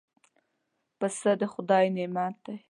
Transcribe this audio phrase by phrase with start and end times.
[0.99, 2.55] پسه د خدای نعمت دی.